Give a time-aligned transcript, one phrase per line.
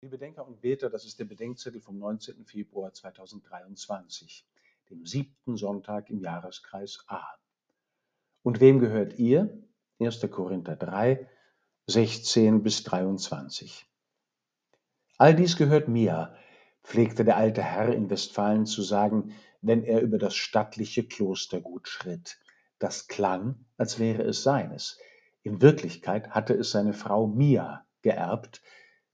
[0.00, 2.44] Liebe Denker und Beter, das ist der Bedenkzettel vom 19.
[2.44, 4.46] Februar 2023,
[4.90, 7.24] dem siebten Sonntag im Jahreskreis A.
[8.44, 9.60] Und wem gehört ihr?
[9.98, 10.20] 1.
[10.30, 11.28] Korinther 3,
[11.88, 13.88] 16 bis 23.
[15.16, 16.32] All dies gehört mir,
[16.84, 22.38] pflegte der alte Herr in Westfalen zu sagen, wenn er über das stattliche Klostergut schritt.
[22.78, 25.00] Das klang, als wäre es seines.
[25.42, 28.62] In Wirklichkeit hatte es seine Frau Mia geerbt,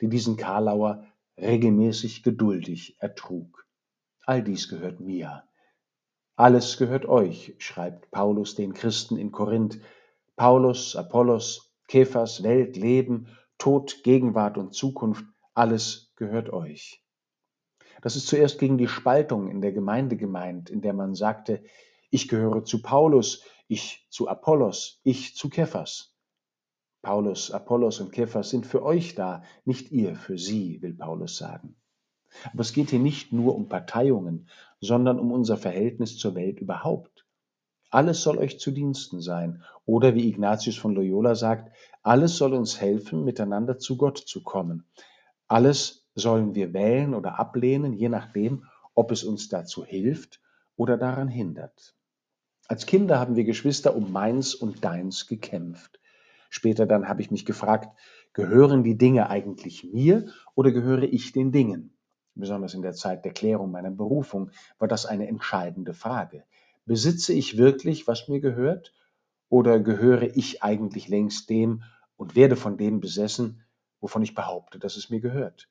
[0.00, 1.04] die diesen Karlauer
[1.38, 3.66] regelmäßig geduldig ertrug.
[4.24, 5.44] All dies gehört mir.
[6.36, 9.78] Alles gehört euch, schreibt Paulus den Christen in Korinth.
[10.36, 15.24] Paulus, Apollos, Kephas, Welt, Leben, Tod, Gegenwart und Zukunft,
[15.54, 17.04] alles gehört euch.
[18.00, 21.62] Das ist zuerst gegen die Spaltung in der Gemeinde gemeint, in der man sagte,
[22.08, 26.16] ich gehöre zu Paulus, ich zu Apollos, ich zu Kephas.
[27.02, 31.76] Paulus, Apollos und Kephas sind für euch da, nicht ihr für sie, will Paulus sagen.
[32.52, 34.48] Aber es geht hier nicht nur um Parteiungen,
[34.80, 37.26] sondern um unser Verhältnis zur Welt überhaupt.
[37.90, 39.64] Alles soll euch zu Diensten sein.
[39.84, 44.84] Oder wie Ignatius von Loyola sagt, alles soll uns helfen, miteinander zu Gott zu kommen.
[45.48, 48.64] Alles sollen wir wählen oder ablehnen, je nachdem,
[48.94, 50.40] ob es uns dazu hilft
[50.76, 51.96] oder daran hindert.
[52.68, 55.98] Als Kinder haben wir Geschwister um meins und deins gekämpft.
[56.50, 57.96] Später dann habe ich mich gefragt,
[58.32, 61.96] gehören die Dinge eigentlich mir oder gehöre ich den Dingen?
[62.34, 66.44] Besonders in der Zeit der Klärung meiner Berufung war das eine entscheidende Frage.
[66.86, 68.92] Besitze ich wirklich, was mir gehört?
[69.48, 71.82] Oder gehöre ich eigentlich längst dem
[72.16, 73.62] und werde von dem besessen,
[74.00, 75.68] wovon ich behaupte, dass es mir gehört?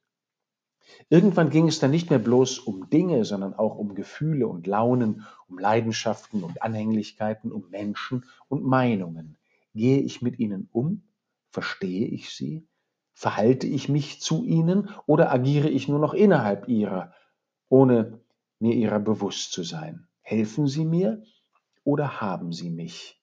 [1.10, 5.26] Irgendwann ging es dann nicht mehr bloß um Dinge, sondern auch um Gefühle und Launen,
[5.48, 9.39] um Leidenschaften und Anhänglichkeiten, um Menschen und Meinungen.
[9.80, 11.04] Gehe ich mit ihnen um?
[11.52, 12.68] Verstehe ich sie?
[13.14, 17.14] Verhalte ich mich zu ihnen oder agiere ich nur noch innerhalb ihrer,
[17.70, 18.20] ohne
[18.60, 20.06] mir ihrer bewusst zu sein?
[20.20, 21.24] Helfen sie mir
[21.86, 23.22] oder haben sie mich?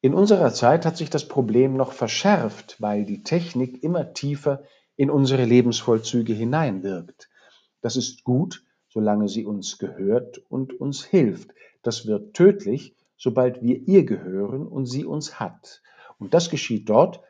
[0.00, 4.62] In unserer Zeit hat sich das Problem noch verschärft, weil die Technik immer tiefer
[4.94, 7.28] in unsere Lebensvollzüge hineinwirkt.
[7.80, 11.50] Das ist gut, solange sie uns gehört und uns hilft.
[11.82, 15.82] Das wird tödlich, sobald wir ihr gehören und sie uns hat.
[16.18, 17.20] Und das geschieht dort,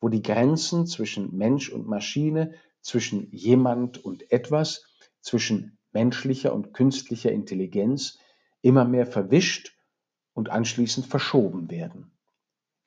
[0.00, 4.86] wo die Grenzen zwischen Mensch und Maschine, zwischen jemand und etwas,
[5.20, 8.18] zwischen menschlicher und künstlicher Intelligenz
[8.62, 9.76] immer mehr verwischt
[10.34, 12.12] und anschließend verschoben werden.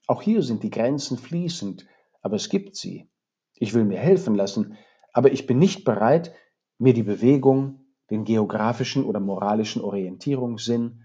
[0.07, 1.85] Auch hier sind die Grenzen fließend,
[2.21, 3.09] aber es gibt sie.
[3.55, 4.77] Ich will mir helfen lassen,
[5.11, 6.33] aber ich bin nicht bereit,
[6.77, 11.02] mir die Bewegung, den geografischen oder moralischen Orientierungssinn,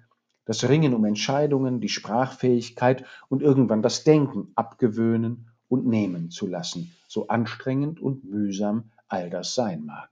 [0.48, 6.90] das Ringen um Entscheidungen, die Sprachfähigkeit und irgendwann das Denken abgewöhnen und nehmen zu lassen,
[7.06, 10.08] so anstrengend und mühsam all das sein mag.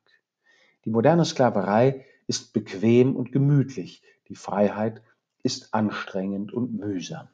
[0.84, 5.00] Die moderne Sklaverei ist bequem und gemütlich, die Freiheit
[5.42, 7.28] ist anstrengend und mühsam.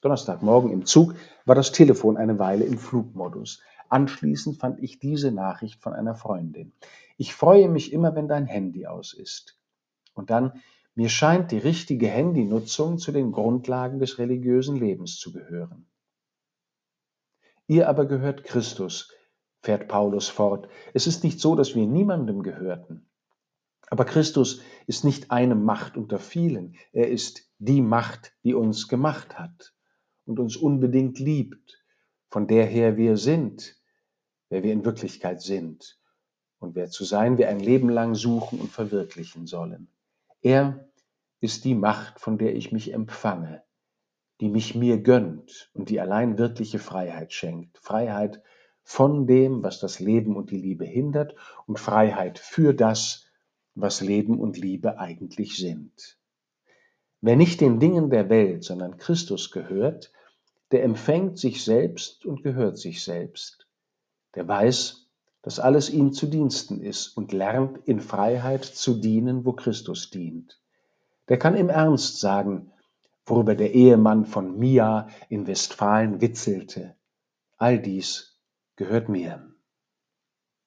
[0.00, 3.60] Donnerstagmorgen im Zug war das Telefon eine Weile im Flugmodus.
[3.90, 6.72] Anschließend fand ich diese Nachricht von einer Freundin.
[7.18, 9.58] Ich freue mich immer, wenn dein Handy aus ist.
[10.14, 10.62] Und dann
[10.98, 15.86] mir scheint die richtige Handynutzung zu den Grundlagen des religiösen Lebens zu gehören.
[17.68, 19.14] Ihr aber gehört Christus,
[19.62, 20.68] fährt Paulus fort.
[20.94, 23.08] Es ist nicht so, dass wir niemandem gehörten.
[23.86, 26.74] Aber Christus ist nicht eine Macht unter vielen.
[26.90, 29.72] Er ist die Macht, die uns gemacht hat
[30.24, 31.80] und uns unbedingt liebt,
[32.28, 33.76] von der her wir sind,
[34.48, 35.96] wer wir in Wirklichkeit sind
[36.58, 39.92] und wer zu sein wir ein Leben lang suchen und verwirklichen sollen.
[40.40, 40.87] Er
[41.40, 43.62] ist die Macht, von der ich mich empfange,
[44.40, 47.78] die mich mir gönnt und die allein wirkliche Freiheit schenkt.
[47.78, 48.42] Freiheit
[48.82, 51.34] von dem, was das Leben und die Liebe hindert
[51.66, 53.26] und Freiheit für das,
[53.74, 56.18] was Leben und Liebe eigentlich sind.
[57.20, 60.12] Wer nicht den Dingen der Welt, sondern Christus gehört,
[60.70, 63.66] der empfängt sich selbst und gehört sich selbst.
[64.34, 65.08] Der weiß,
[65.42, 70.60] dass alles ihm zu Diensten ist und lernt in Freiheit zu dienen, wo Christus dient.
[71.28, 72.72] Der kann im Ernst sagen,
[73.26, 76.96] worüber der Ehemann von Mia in Westfalen witzelte.
[77.56, 78.40] All dies
[78.76, 79.47] gehört mir.